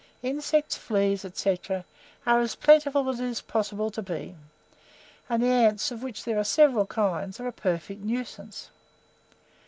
[0.23, 1.59] Insects, fleas, &c.,
[2.25, 4.35] are as plentiful as it is possible to be,
[5.29, 8.71] and the ants, of which there are several kinds, are a perfect nuisance.